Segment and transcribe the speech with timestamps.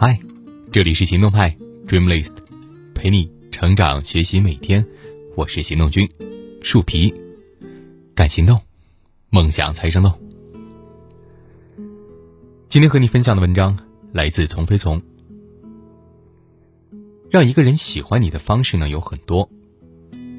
[0.00, 0.16] 嗨，
[0.70, 1.56] 这里是行动派
[1.88, 2.30] Dreamlist，
[2.94, 4.86] 陪你成长学习每天。
[5.34, 6.08] 我是行动君
[6.62, 7.12] 树皮，
[8.14, 8.60] 敢行动，
[9.28, 10.12] 梦想才生动。
[12.68, 13.76] 今天和你分享的文章
[14.12, 15.02] 来自从飞从。
[17.28, 19.50] 让一个人喜欢你的方式呢有很多，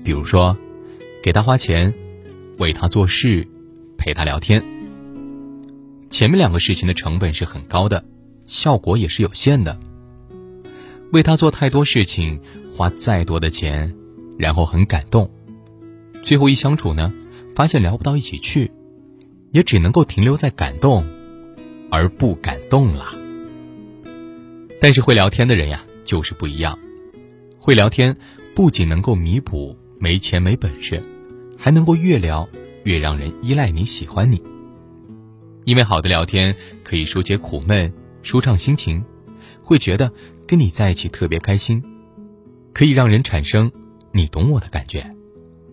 [0.05, 0.55] 比如说，
[1.21, 1.93] 给他花钱，
[2.59, 3.45] 为他做事，
[3.97, 4.63] 陪他聊天。
[6.09, 8.05] 前面两个事情的成本是很高的，
[8.49, 9.79] 效果也是有限的。
[11.13, 12.41] 为他做太多事情，
[12.75, 13.95] 花再多的钱，
[14.39, 15.29] 然后很感动，
[16.23, 17.13] 最后一相处呢，
[17.55, 18.71] 发现聊不到一起去，
[19.51, 21.05] 也只能够停留在感动，
[21.91, 23.05] 而不感动了。
[24.81, 26.77] 但是会聊天的人呀，就是不一样。
[27.59, 28.15] 会聊天
[28.55, 30.99] 不仅能够弥补没钱没本事，
[31.55, 32.49] 还能够越聊
[32.83, 34.41] 越让人依赖你喜欢你。
[35.65, 39.03] 因为好的聊天可以疏解苦闷、舒畅心情，
[39.63, 40.11] 会觉得
[40.47, 41.83] 跟你在一起特别开心，
[42.73, 43.71] 可以让人产生
[44.11, 45.15] 你懂我的感觉，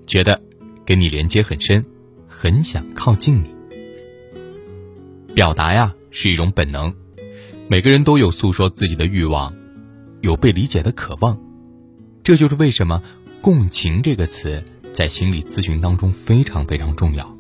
[0.07, 0.43] 觉得
[0.85, 1.85] 跟你连接很深，
[2.27, 3.55] 很想靠近你。
[5.35, 6.95] 表达呀是一种本能，
[7.69, 9.55] 每个人都有诉说自己的欲望，
[10.21, 11.39] 有被理解的渴望，
[12.23, 13.03] 这就是为什么
[13.43, 17.37] “共情”这个词在心理咨询当中非常非常重要。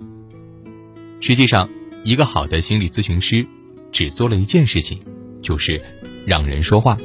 [1.20, 1.68] 实际上。
[2.04, 3.44] 一个好的心理咨询师，
[3.92, 5.00] 只做了一件事情，
[5.42, 5.80] 就是
[6.26, 6.96] 让人说话，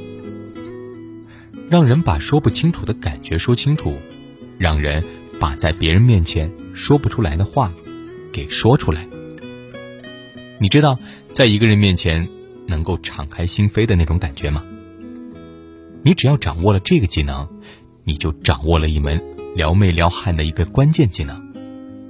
[1.70, 3.96] 让人把说不清楚的感觉说清楚，
[4.58, 5.04] 让人
[5.40, 7.72] 把在别人面前说不出来的话
[8.32, 9.08] 给说出来。
[10.60, 12.28] 你知道，在一个人面前
[12.68, 14.64] 能够敞开心扉的那种感觉吗？
[16.04, 17.48] 你只要掌握了这个技能，
[18.04, 19.22] 你就掌握了一门
[19.56, 21.52] 撩妹撩汉的一个关键技能。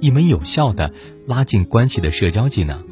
[0.00, 0.92] 一门有效的
[1.26, 2.84] 拉近关系的社交技能，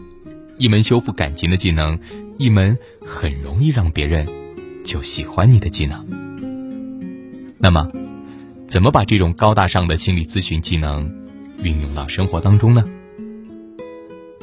[0.61, 1.99] 一门修复感情的技能，
[2.37, 4.29] 一门很容易让别人
[4.85, 6.07] 就喜欢你的技能。
[7.59, 7.91] 那么，
[8.67, 11.11] 怎么把这种高大上的心理咨询技能
[11.63, 12.85] 运用到生活当中呢？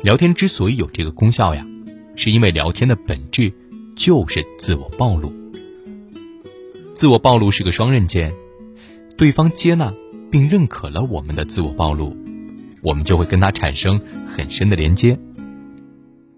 [0.02, 1.64] 聊天之所以有这个功效呀，
[2.16, 3.54] 是因为聊天的本质
[3.96, 5.32] 就是自我暴露。
[6.96, 8.34] 自我暴露是个双刃剑，
[9.18, 9.94] 对方接纳
[10.32, 12.18] 并认可了我们的自我暴露。
[12.82, 15.16] 我们就会跟他产生很深的连接。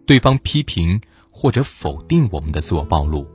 [0.10, 1.00] 对方批评
[1.30, 3.28] 或者否定我们的自我暴露，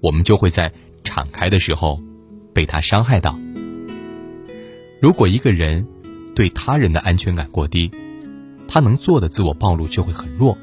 [0.00, 0.72] 我们就会在
[1.02, 2.00] 敞开的时候
[2.54, 3.36] 被他伤害到。
[5.00, 5.84] 如果一个人
[6.32, 7.90] 对他人的安全感过低，
[8.68, 10.56] 他能做的自我暴露就会很弱，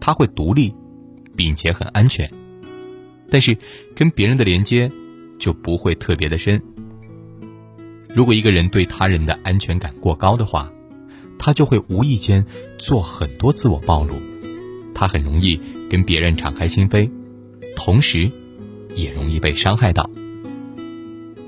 [0.00, 0.74] 他会独立，
[1.36, 2.28] 并且很安全，
[3.30, 3.56] 但是
[3.94, 4.90] 跟别人的连接
[5.38, 6.60] 就不会特别的深。
[8.12, 10.72] 如果一个人对他人的安全感过高的话，
[11.38, 12.44] 他就会无意间
[12.78, 14.16] 做很多自我暴露，
[14.94, 15.60] 他很容易
[15.90, 17.10] 跟别人敞开心扉，
[17.76, 18.30] 同时，
[18.94, 20.08] 也容易被伤害到。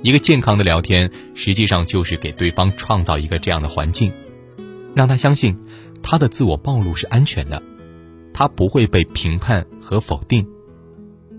[0.03, 4.13] 一个健康的聊天，实际上就是给对方创造一个这样的环境，
[4.95, 5.57] 让他相信
[6.03, 7.63] 他的自我暴露是安全的，
[8.35, 10.47] 他不会被评判和否定，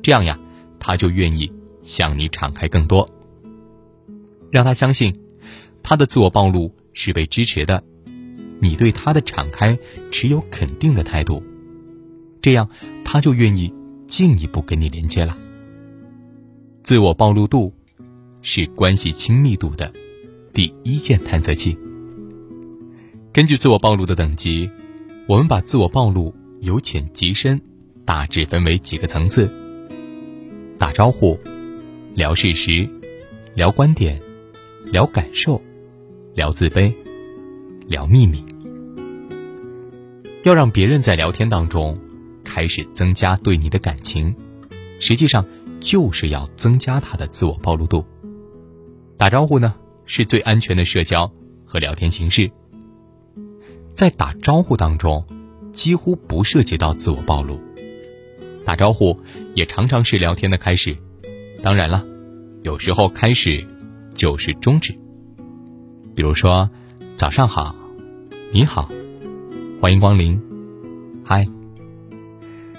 [0.02, 0.40] 这样呀，
[0.80, 1.52] 他就愿意
[1.84, 3.08] 向你敞开更多。
[4.50, 5.16] 让他相信，
[5.84, 7.84] 他的自我暴露是被支持的。
[8.60, 9.78] 你对他的敞开
[10.12, 11.44] 持有肯定的态度，
[12.46, 12.70] 这样
[13.04, 13.74] 他就愿意
[14.06, 15.36] 进一步跟你连接了。
[16.84, 17.74] 自我暴露度
[18.44, 19.92] 是关系亲密度的
[20.54, 21.76] 第一件探测器。
[23.34, 24.70] 根据自我暴露的等级，
[25.28, 27.60] 我们把自我暴露由浅及深
[28.06, 29.50] 大致分为几个层次：
[30.78, 31.36] 打招呼、
[32.14, 32.88] 聊事实、
[33.56, 34.22] 聊观点、
[34.92, 35.60] 聊感受、
[36.36, 36.94] 聊自卑。
[37.88, 38.46] 聊秘密，
[40.44, 42.00] 要让别人在聊天当中
[42.46, 44.34] 开始增加对你的感情，
[45.02, 45.46] 实际上
[45.82, 48.06] 就是要增加他的自我暴露度。
[49.18, 49.76] 打招呼呢
[50.06, 51.30] 是最安全的社交
[51.66, 52.50] 和聊天形式，
[53.92, 55.26] 在打招呼当中
[55.74, 57.60] 几乎不涉及到自我暴露，
[58.64, 59.20] 打招呼
[59.56, 60.96] 也常常是聊天的开始。
[61.62, 62.06] 当然了，
[62.64, 63.68] 有时候开始
[64.14, 64.94] 就是终止，
[66.16, 66.70] 比如说。
[67.16, 67.74] 早上好，
[68.52, 68.90] 你好，
[69.80, 70.38] 欢迎光临，
[71.24, 71.48] 嗨。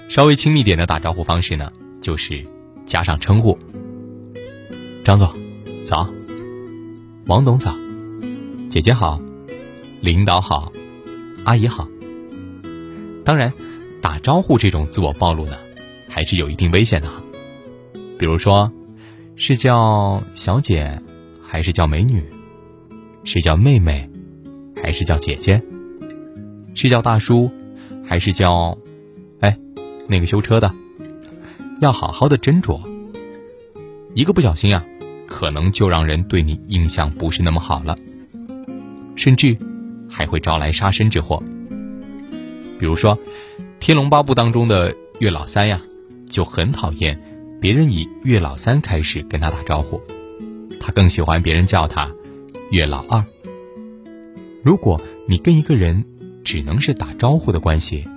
[0.07, 1.71] 稍微亲密点的打招呼方式呢，
[2.01, 2.45] 就是
[2.85, 3.57] 加上称呼。
[5.03, 5.33] 张总，
[5.83, 6.09] 早。
[7.25, 7.75] 王董早。
[8.69, 9.21] 姐姐好，
[10.01, 10.71] 领导好，
[11.43, 11.87] 阿姨好。
[13.25, 13.51] 当然，
[14.01, 15.57] 打招呼这种自我暴露呢，
[16.07, 17.09] 还是有一定危险的。
[18.17, 18.71] 比如说，
[19.35, 21.01] 是叫小姐，
[21.45, 22.23] 还是叫美女？
[23.25, 24.09] 是叫妹妹？
[24.81, 25.61] 还是叫姐姐，
[26.73, 27.51] 是叫大叔，
[28.05, 28.77] 还是叫，
[30.07, 30.73] 那个修车的，
[31.81, 32.81] 要好好的斟酌。
[34.13, 34.83] 一个不小心啊，
[35.27, 37.95] 可能就让人对你印象不是那么好了，
[39.15, 39.57] 甚至
[40.09, 41.43] 还会招来杀身之祸。
[42.79, 43.17] 比如说，
[43.79, 45.81] 《天龙八部》当中的岳老三呀，
[46.29, 47.19] 就很讨厌
[47.59, 50.01] 别人以岳老三开始跟他打招呼，
[50.79, 52.11] 他更喜欢别人叫他
[52.71, 53.23] 岳老二。
[54.63, 56.05] 如果你跟一个人
[56.43, 58.07] 只能是打招呼的关系，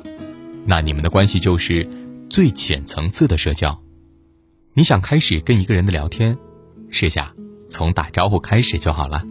[0.67, 1.89] 那你们的关系就是
[2.29, 3.81] 最浅层次的社交。
[4.75, 6.37] 你想开始跟一个人的聊天，
[6.91, 7.35] 试下
[7.69, 9.25] 从打招呼开始就好了。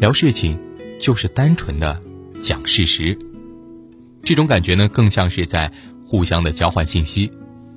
[0.00, 0.58] 聊事情
[1.00, 2.00] 就是单纯的
[2.40, 3.18] 讲事实，
[4.22, 5.70] 这种感觉呢，更像是在
[6.04, 7.30] 互相的交换信息，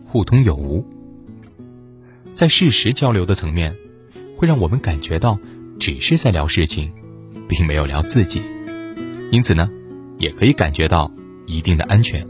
[0.05, 0.85] 互通有无。
[2.33, 3.75] 在事实交流的层面，
[4.37, 5.37] 会让我们感觉到
[5.79, 6.91] 只是在聊事情，
[7.47, 8.41] 并没有聊自己，
[9.31, 9.69] 因此呢，
[10.17, 11.11] 也可以感觉到
[11.49, 12.25] 一定的安全。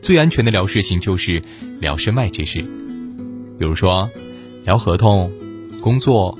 [0.00, 1.42] 最安全的聊事情就是
[1.78, 2.62] 聊身外之事，
[3.58, 4.08] 比如说
[4.64, 5.30] 聊合同、
[5.80, 6.38] 工作、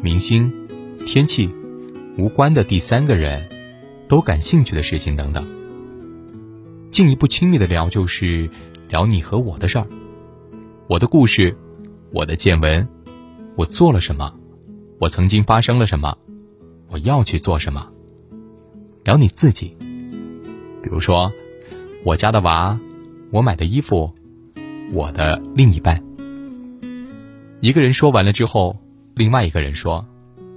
[0.00, 0.52] 明星、
[1.04, 1.50] 天气、
[2.16, 3.48] 无关的第三个人
[4.08, 5.44] 都感兴趣的事情等等。
[6.90, 8.48] 进一步亲密的聊就是
[8.88, 9.86] 聊你和我的事儿，
[10.88, 11.56] 我的故事，
[12.12, 12.88] 我的见闻，
[13.56, 14.32] 我做了什么，
[14.98, 16.16] 我曾经发生了什么，
[16.88, 17.88] 我要去做什么。
[19.04, 19.76] 聊你自己，
[20.88, 21.30] 比如说
[22.02, 22.78] 我家的娃。
[23.30, 24.10] 我买的衣服，
[24.90, 26.02] 我的另一半。
[27.60, 28.74] 一个人说完了之后，
[29.14, 30.06] 另外一个人说，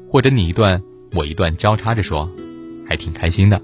[0.10, 0.82] 或者你一段
[1.14, 2.32] 我一段交叉着说，
[2.88, 3.62] 还挺开心的。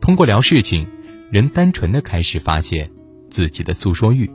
[0.00, 0.86] 通过聊事情，
[1.30, 2.90] 人单纯的开始发现
[3.28, 4.30] 自己的诉说欲，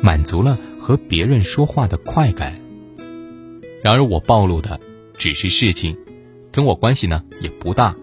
[0.00, 2.60] 满足了和别人说话的快感。
[3.82, 4.78] 然而我暴露的
[5.18, 5.96] 只是事情，
[6.52, 7.96] 跟我关系呢也不大，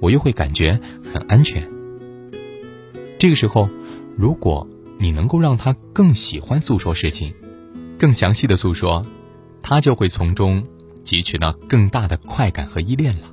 [0.00, 0.80] 我又会感觉
[1.12, 1.68] 很安全。
[3.18, 3.68] 这个时候，
[4.16, 4.66] 如果
[4.98, 7.34] 你能够让他更喜欢诉说事情，
[7.98, 9.04] 更详细的诉说，
[9.62, 10.64] 他就会从中
[11.04, 13.32] 汲取到更大的快感和依恋了。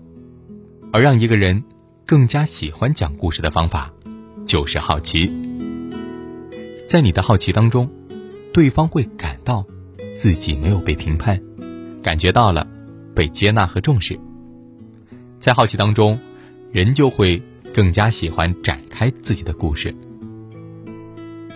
[0.91, 1.63] 而让一个人
[2.05, 3.91] 更加喜欢讲故事的方法，
[4.45, 5.31] 就是好奇。
[6.87, 7.89] 在你的好奇当中，
[8.53, 9.65] 对方会感到
[10.15, 11.41] 自己没有被评判，
[12.03, 12.67] 感觉到了
[13.15, 14.19] 被接纳和重视。
[15.39, 16.19] 在好奇当中，
[16.71, 17.41] 人就会。
[17.79, 19.95] 更加喜欢展开自己的故事。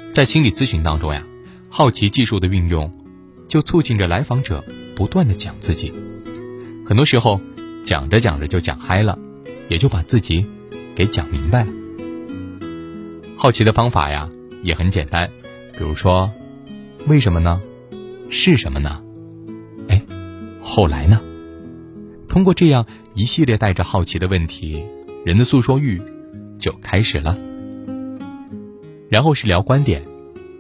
[0.09, 1.21] 在心理咨询当中呀，
[1.67, 2.89] 好奇技术的运用，
[3.49, 4.63] 就促进着来访者
[4.95, 5.91] 不断的讲自己。
[6.85, 7.41] 很多时候，
[7.83, 9.19] 讲着讲着就讲嗨了，
[9.67, 10.45] 也就把自己
[10.95, 11.71] 给讲明白了。
[13.35, 14.29] 好奇的方法呀，
[14.61, 15.29] 也很简单，
[15.77, 16.31] 比如说，
[17.05, 17.61] 为什么呢？
[18.29, 19.03] 是什么呢？
[19.89, 20.01] 哎，
[20.61, 21.19] 后来呢？
[22.29, 24.85] 通过这样一系列带着好奇的问题。
[25.25, 26.01] 人的诉说欲
[26.63, 27.37] 就开始了，
[29.09, 30.01] 然后是聊观点。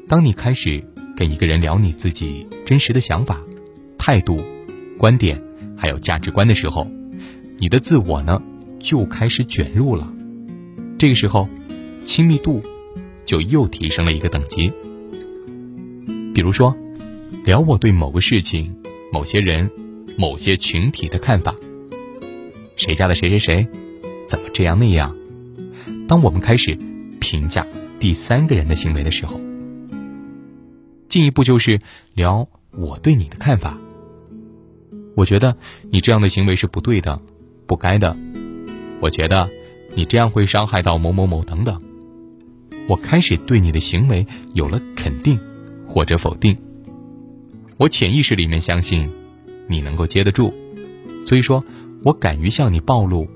[0.09, 0.83] 当你开始
[1.15, 3.39] 跟一个人聊你自己真实的想法、
[3.97, 4.43] 态度、
[4.97, 5.41] 观点，
[5.77, 6.85] 还有价值观的时候，
[7.57, 8.43] 你的自我呢
[8.81, 10.13] 就开始卷入了。
[10.99, 11.47] 这个时候，
[12.03, 12.61] 亲密度
[13.23, 14.73] 就又提升了一个等级。
[16.33, 16.75] 比如说，
[17.45, 18.75] 聊我对某个事情、
[19.09, 19.71] 某些人、
[20.17, 21.55] 某些群体的看法，
[22.75, 23.65] 谁家的谁谁谁。
[24.27, 25.15] 怎么这样那样？
[26.07, 26.77] 当我们开始
[27.19, 27.65] 评价
[27.99, 29.39] 第三个人的行为的时候，
[31.07, 31.79] 进一步就是
[32.13, 33.77] 聊我对你的看法。
[35.15, 35.55] 我觉得
[35.91, 37.21] 你这样的行为是不对的，
[37.67, 38.15] 不该的。
[38.99, 39.49] 我觉得
[39.95, 41.81] 你这样会伤害到某某某等等。
[42.87, 45.39] 我开始对你的行为有了肯定
[45.87, 46.57] 或者否定。
[47.77, 49.09] 我潜意识里面相信
[49.67, 50.53] 你能够接得住，
[51.25, 51.63] 所以说
[52.03, 53.27] 我敢于向你暴露。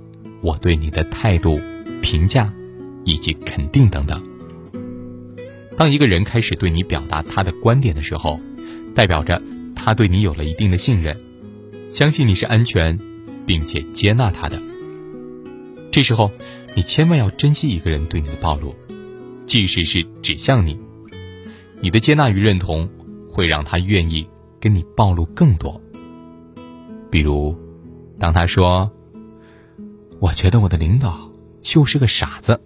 [0.41, 1.59] 我对你的态度、
[2.01, 2.53] 评价
[3.03, 4.23] 以及肯定等等。
[5.77, 8.39] 当一个人开始对你表达他的观点的时候，
[8.95, 9.41] 代表着
[9.75, 11.19] 他对你有了一定的信任，
[11.89, 12.97] 相信你是安全，
[13.45, 14.59] 并且接纳他的。
[15.91, 16.31] 这时候，
[16.75, 18.75] 你千万要珍惜一个人对你的暴露，
[19.45, 20.79] 即使是指向你，
[21.79, 22.89] 你的接纳与认同
[23.29, 24.27] 会让他愿意
[24.59, 25.81] 跟你暴露更多。
[27.09, 27.55] 比如，
[28.19, 28.91] 当他说。
[30.19, 31.26] 我觉得我的领导
[31.67, 32.61] 就是个傻子。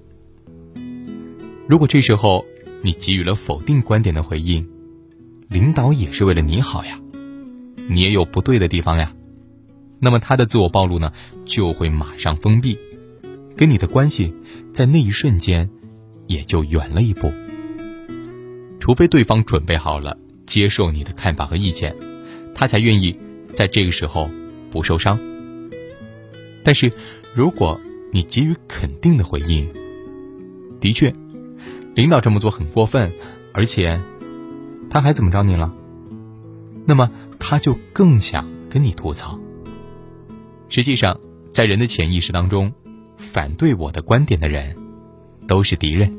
[1.68, 2.46] 如果这时候
[2.84, 4.70] 你给予了否定观点的回应，
[5.50, 7.00] 领导也是为了你好呀，
[7.90, 9.12] 你也有不对的地方呀，
[10.00, 11.12] 那么他的自我暴露呢
[11.46, 12.78] 就会马上封闭，
[13.58, 14.32] 跟你的关系
[14.72, 15.68] 在那一瞬间
[16.28, 17.34] 也就远了一步。
[18.80, 20.16] 除非对方准备好了
[20.46, 21.96] 接受你的看法和意见，
[22.54, 23.18] 他才愿意
[23.56, 24.30] 在这个时候
[24.70, 25.20] 不受伤。
[26.64, 26.92] 但是。
[27.34, 27.80] 如果
[28.12, 29.68] 你给予肯定的回应，
[30.80, 31.14] 的确，
[31.96, 33.12] 领导这么做很过分，
[33.54, 34.00] 而且
[34.90, 35.74] 他还怎么着你了？
[36.86, 39.40] 那么他就更想跟你吐槽。
[40.68, 41.20] 实际上，
[41.54, 42.74] 在人的潜意识当中，
[43.18, 44.76] 反对我的观点的人
[45.48, 46.14] 都是敌人，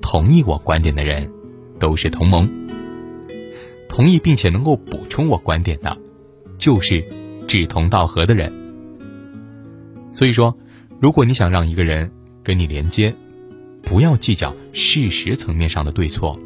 [0.00, 1.30] 同意我观点的人
[1.78, 2.48] 都是同盟。
[3.88, 5.96] 同意并且能够补充我观点的，
[6.56, 7.04] 就是
[7.46, 8.52] 志同道合的人。
[10.12, 10.56] 所以说，
[11.00, 12.10] 如果你想让一个人
[12.42, 13.14] 跟你连接，
[13.82, 16.38] 不要计较事实层面上的对错，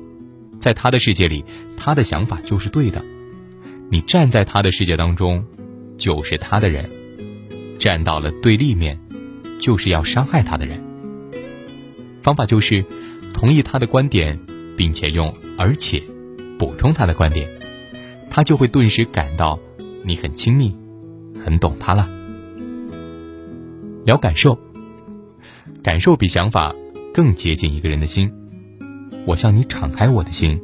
[0.59, 1.45] 在他的世界里，
[1.77, 3.05] 他的想法就是对的。
[3.91, 5.45] 你站在他的世界当中，
[5.97, 6.85] 就是他的人；
[7.79, 8.99] 站到了对立面，
[9.61, 10.83] 就是要伤害他的人。
[12.23, 12.85] 方法就是
[13.33, 14.39] 同意他的观点，
[14.77, 16.03] 并且用而且
[16.59, 17.49] 补充他的观点，
[18.29, 19.59] 他就会顿时感到
[20.05, 20.75] 你很亲密，
[21.43, 22.09] 很懂他了。
[24.09, 24.59] 聊感受，
[25.83, 26.75] 感受比想法。
[27.13, 28.33] 更接近一个人的心，
[29.27, 30.59] 我向你敞开我的心，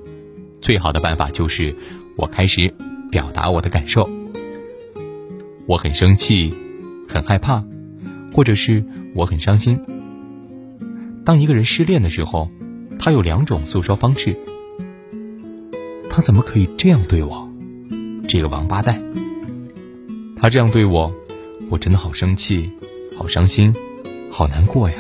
[0.63, 1.77] 最好的办法就是
[2.17, 2.73] 我开始
[3.11, 4.09] 表达我的感受。
[5.67, 6.55] 我很生气，
[7.07, 7.63] 很害怕，
[8.33, 8.83] 或者是
[9.15, 9.79] 我很伤心。
[11.23, 12.49] 当一个人失恋的时候，
[12.99, 14.35] 他有两种诉说方式。
[16.09, 17.47] 他怎么可以这样对我？
[18.27, 19.03] 这个王八蛋！
[20.35, 21.13] 他这样对我，
[21.69, 22.71] 我真的好生气，
[23.17, 23.73] 好伤心，
[24.31, 24.97] 好难过呀。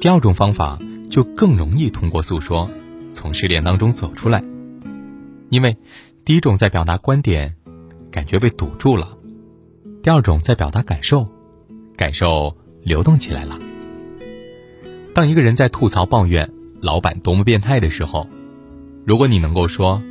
[0.00, 0.78] 第二种方法
[1.10, 2.68] 就更容易通过诉说，
[3.12, 4.42] 从失恋当中走出来，
[5.48, 5.76] 因为
[6.24, 7.54] 第一种在表达观点，
[8.10, 9.16] 感觉被堵住了；
[10.02, 11.26] 第二种在表达感受，
[11.96, 13.58] 感受流动起来了。
[15.14, 16.50] 当一个人在吐槽抱怨
[16.80, 18.26] 老板多么变态的时候，
[19.06, 20.02] 如果你能够说，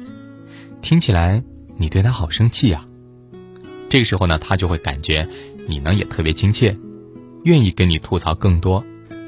[0.82, 1.43] 听起来
[1.77, 2.86] 你对他好生气呀，
[3.89, 5.27] 这个时候呢，他就会感觉
[5.67, 6.77] 你呢也特别亲切，
[7.43, 8.84] 愿意跟你吐槽更多。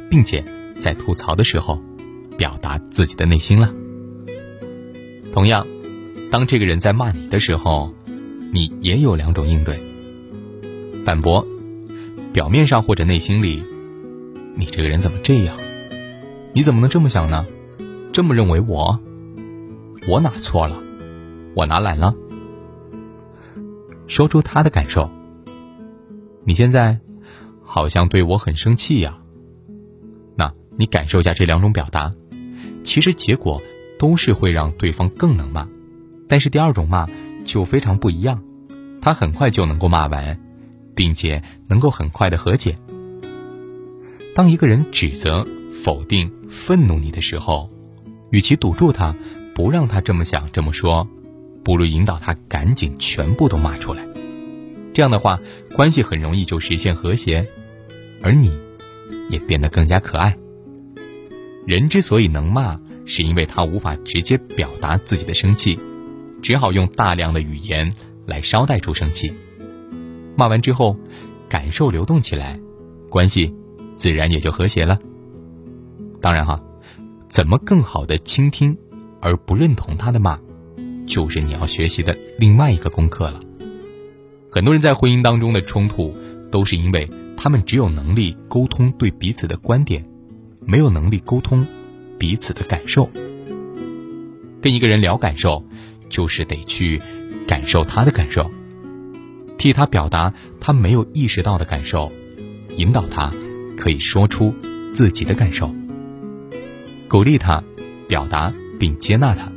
[0.07, 0.45] 并且
[0.79, 1.81] 在吐槽的时候，
[2.37, 3.73] 表达自己的内心了。
[5.33, 5.65] 同样，
[6.31, 7.91] 当这个人在骂你的时候，
[8.53, 9.79] 你也有两种应对：
[11.03, 11.45] 反驳，
[12.31, 13.63] 表面上或者内心里，
[14.55, 15.57] 你这个人怎么这样？
[16.53, 17.45] 你怎么能这么想呢？
[18.13, 18.99] 这么认为我？
[20.07, 20.77] 我哪错了？
[21.55, 22.13] 我哪懒了？
[24.07, 25.09] 说出他的感受。
[26.45, 26.99] 你现在
[27.63, 29.17] 好像对我很生气呀。
[30.35, 32.13] 那你感受一下这两种表达，
[32.83, 33.61] 其实结果
[33.97, 35.67] 都是会让对方更能骂，
[36.29, 37.07] 但是第二种骂
[37.45, 38.43] 就非常不一样，
[39.01, 40.39] 他很快就能够骂完，
[40.93, 42.77] 并且能够很快的和解。
[44.35, 47.71] 当一个人指责、否定、愤怒你的时候，
[48.29, 49.15] 与其堵住他，
[49.55, 51.07] 不让他这么想这么说，
[51.63, 54.05] 不如引导他赶紧全部都骂出来。
[54.95, 55.37] 这样的话，
[55.75, 57.45] 关系很容易就实现和谐，
[58.21, 58.49] 而你，
[59.29, 60.37] 也变得更加可爱。
[61.67, 65.77] 人之所以能骂，是因为他无法直接表达自己的生气，
[66.41, 67.93] 只好用大量的语言
[68.25, 69.33] 来捎带出生气。
[70.37, 70.95] 骂完之后，
[71.49, 72.57] 感受流动起来，
[73.09, 73.53] 关系
[73.97, 74.97] 自然也就和谐了。
[76.21, 76.63] 当然哈，
[77.27, 78.77] 怎么更好的倾听
[79.19, 80.39] 而不认同他的骂，
[81.05, 83.41] 就是你要学习的另外一个功课了。
[84.55, 86.15] 很多人在婚姻当中的冲突，
[86.49, 90.05] 都是因为他们只有能力沟通对彼此的观点。
[90.61, 91.67] 没有能力沟通
[92.17, 93.09] 彼此的感受，
[94.61, 95.61] 跟一个人聊感受，
[96.07, 97.01] 就是得去
[97.45, 98.49] 感受他的感受，
[99.57, 102.09] 替他表达他没有意识到的感受，
[102.77, 103.33] 引导他
[103.77, 104.55] 可以说出
[104.93, 105.69] 自己的感受，
[107.09, 107.61] 鼓励他
[108.07, 109.51] 表达并接纳他。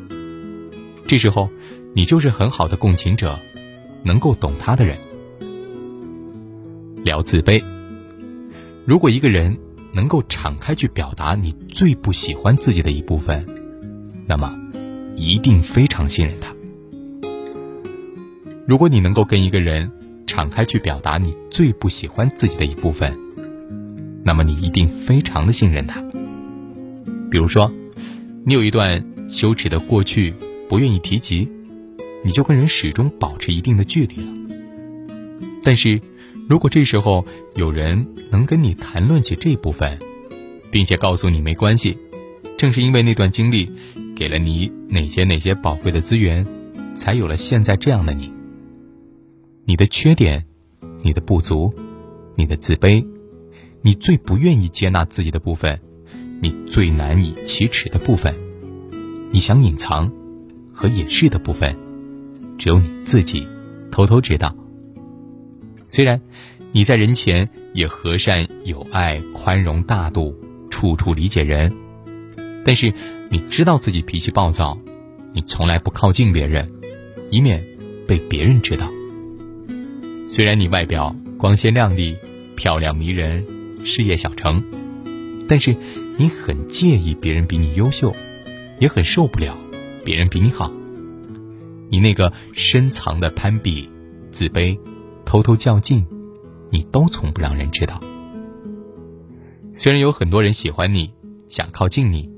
[1.07, 1.49] 这时候，
[1.95, 3.38] 你就是很好的共情者，
[4.02, 4.97] 能够懂他的人。
[7.05, 7.62] 聊自卑，
[8.85, 9.57] 如果一个人。
[9.90, 13.45] 能够敞开去表达你最不喜欢自己的一部分，
[14.26, 14.55] 那么
[15.17, 16.55] 一定非常信任他。
[18.67, 19.90] 如果你能够跟一个人
[20.26, 23.17] 敞开去表达你最不喜欢自己的一部分，
[24.23, 26.02] 那么你一定非常的信任他。
[27.31, 27.73] 比如说，
[28.45, 30.35] 你有一段羞耻的过去
[30.69, 31.49] 不愿意提及，
[32.25, 34.33] 你就跟人始终保持一定的距离了。
[35.63, 36.01] 但是。
[36.49, 39.99] 如果这时候有人能跟你谈论起这部分，
[40.71, 41.99] 并且告诉你没关系，
[42.57, 43.71] 正是因为那段经历，
[44.17, 46.47] 给了你哪些哪些宝贵的资源，
[46.97, 48.33] 才有了现在这样的你。
[49.67, 50.47] 你的缺点，
[51.03, 51.71] 你的不足，
[52.35, 53.07] 你的自卑，
[53.83, 55.79] 你最不愿意接纳自己的部分，
[56.41, 58.35] 你最难以启齿的部分，
[59.31, 60.11] 你想隐藏
[60.73, 61.77] 和掩饰的部分，
[62.59, 63.47] 只有你自己
[63.91, 64.55] 偷偷知道。
[65.87, 66.21] 虽然
[66.73, 70.37] 你在人前也和善、有爱、宽容、大度、
[70.69, 71.73] 处处理解人，
[72.65, 72.93] 但是
[73.31, 74.77] 你知道自己脾气暴躁，
[75.33, 76.71] 你从来不靠近别人，
[77.31, 77.65] 以免
[78.07, 78.91] 被别人知道。
[80.29, 82.17] 虽然你外表光鲜亮丽、
[82.55, 83.47] 漂亮迷人、
[83.85, 84.62] 事业小成，
[85.49, 85.75] 但是
[86.19, 88.15] 你很介意别人比你优秀，
[88.79, 89.57] 也很受不了
[90.05, 90.71] 别人比你好。
[91.90, 93.88] 你那个深藏的攀比、
[94.30, 94.78] 自卑、
[95.25, 96.04] 偷偷较劲，
[96.71, 98.00] 你都从不让人知道。
[99.75, 101.12] 虽然有很多人喜欢你，
[101.49, 102.30] 想靠近你，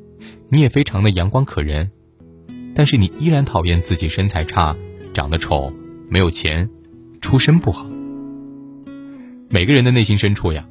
[0.48, 1.90] 你也非常的阳光可人，
[2.74, 4.76] 但是你依然讨厌自己身材差、
[5.14, 5.72] 长得丑、
[6.08, 6.68] 没有钱。
[7.20, 7.86] 出身不好，
[9.50, 10.66] 每个人的内心深处呀，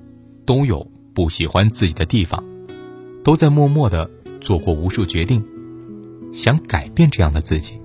[0.48, 2.44] 都有不喜欢自己的地方，
[3.24, 4.10] 都在默默的
[4.42, 5.44] 做过无数决定，
[6.34, 7.80] 想改变这样的自己，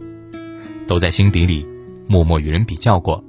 [0.86, 1.66] 都在心底里
[2.06, 3.22] 默默与人比较过，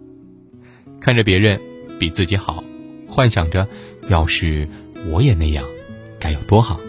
[1.00, 1.60] 看着别人
[2.00, 2.64] 比自己好，
[3.08, 3.68] 幻想着
[4.10, 4.68] 要是
[5.12, 5.64] 我也那样，
[6.20, 6.80] 该有多好。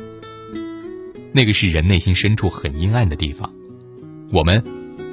[1.32, 3.52] 那个是人内心深处很阴暗的地方，
[4.32, 4.62] 我们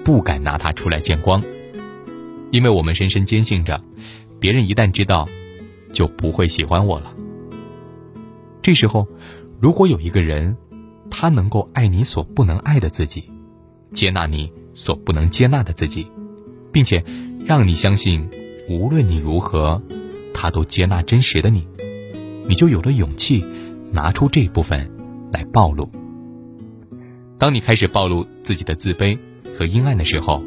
[0.03, 1.43] 不敢拿它出来见光。
[2.51, 3.83] 因为我们深深坚信着，
[4.39, 5.27] 别人一旦知道，
[5.91, 7.13] 就不会喜欢我了。
[8.61, 9.07] 这时候，
[9.59, 10.55] 如果有一个人，
[11.09, 13.29] 他能够爱你所不能爱的自己，
[13.91, 16.07] 接纳你所不能接纳的自己，
[16.71, 17.03] 并且
[17.45, 18.29] 让你相信，
[18.69, 19.81] 无论你如何，
[20.33, 21.67] 他都接纳真实的你，
[22.47, 23.45] 你就有了勇气
[23.91, 24.89] 拿出这部分
[25.31, 25.89] 来暴露。
[27.37, 29.17] 当你开始暴露自己的自卑
[29.57, 30.43] 和阴暗的时候。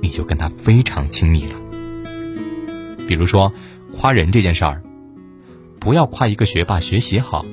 [0.00, 1.54] 你就跟他非常亲密了。
[3.08, 3.52] 比如说，
[3.96, 4.80] 夸人这件事儿，
[5.80, 7.44] 不要夸一个学霸学习好，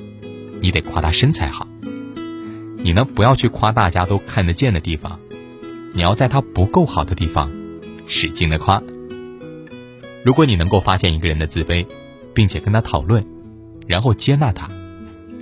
[0.60, 1.66] 你得夸他身材好。
[2.84, 5.18] 你呢，不要去夸大家都看得见的地方，
[5.96, 7.50] 你要在他不够好的地方
[8.06, 8.82] 使劲的夸。
[10.22, 11.86] 如果你能够发现一个人的自卑，
[12.34, 13.24] 并且跟他讨论，
[13.86, 14.68] 然后接纳他，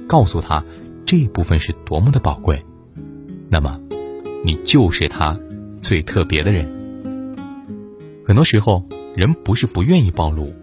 [0.07, 0.65] 告诉他
[1.05, 2.65] 这部分是多么的宝贵，
[3.49, 3.81] 那么，
[4.45, 5.37] 你就是他
[5.81, 6.65] 最特别的人。
[8.25, 8.87] 很多时候，
[9.17, 10.55] 人不是不愿意暴露，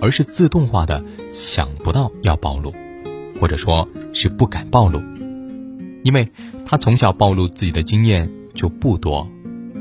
[0.00, 2.72] 而是自动化的想不到要暴露，
[3.38, 5.02] 或者说是不敢暴露，
[6.02, 6.26] 因为
[6.64, 9.28] 他从小暴露自己的经验就不多，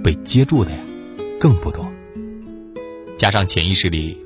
[0.04, 0.78] 被接住的呀
[1.40, 1.92] 更不多。
[3.16, 4.18] 加上潜意识里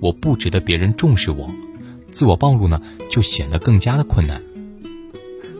[0.00, 1.50] 我不值得别人重视我，
[2.12, 4.42] 自我暴露呢就显得更加的困难。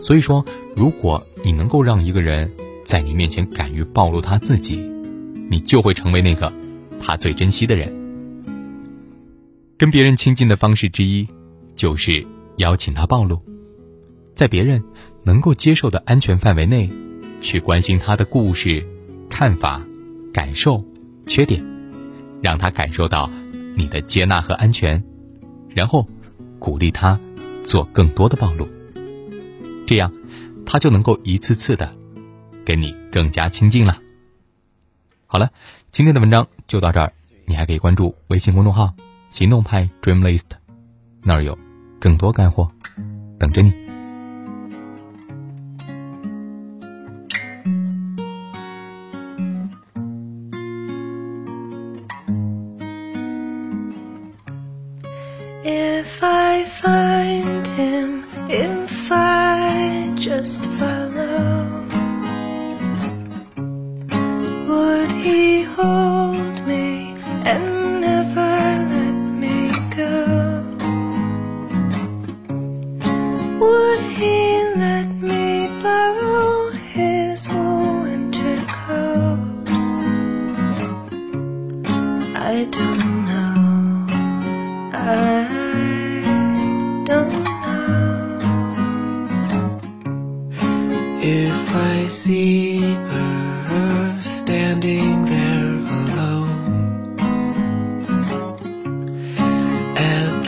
[0.00, 0.44] 所以说，
[0.76, 2.50] 如果你能够让一个人
[2.84, 4.76] 在你面前敢于暴露他自己，
[5.48, 6.52] 你就会成为那个。
[7.04, 7.92] 他最珍惜的人，
[9.76, 11.26] 跟别人亲近的方式之一，
[11.74, 12.24] 就是
[12.58, 13.40] 邀请他暴露，
[14.34, 14.84] 在别人
[15.24, 16.88] 能够接受的安全范围内，
[17.40, 18.86] 去关心他的故事、
[19.32, 19.82] 看法、
[20.30, 20.84] 感受、
[21.26, 21.64] 缺点，
[22.42, 23.30] 让他感受到
[23.74, 25.02] 你的接纳和安全，
[25.70, 26.06] 然后
[26.58, 27.18] 鼓励他
[27.64, 28.68] 做更多的暴露，
[29.86, 30.12] 这样
[30.66, 31.90] 他就能够一次次的
[32.62, 33.98] 跟你更加亲近了。
[35.26, 35.50] 好了。
[35.90, 37.12] 今天的文章就到这儿，
[37.44, 38.94] 你还可以关注微信公众号
[39.28, 40.40] “行动派 Dreamlist”，
[41.22, 41.58] 那儿有
[42.00, 42.70] 更多干货
[43.38, 43.81] 等着你。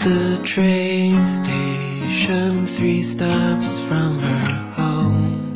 [0.04, 5.54] The train station, three stops from her home,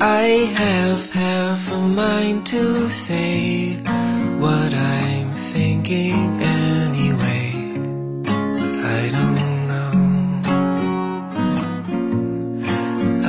[0.00, 0.22] I
[0.62, 3.76] have half a mind to say
[4.38, 7.52] what I'm thinking anyway.
[8.98, 9.92] I don't know.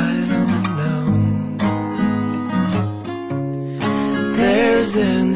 [0.08, 1.06] I don't know.
[4.38, 5.27] There's an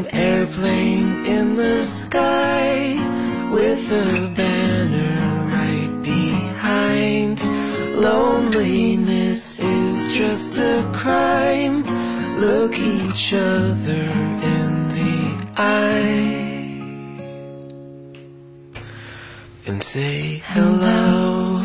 [11.51, 14.03] look each other
[14.53, 16.79] in the eye
[19.67, 21.61] and say hello.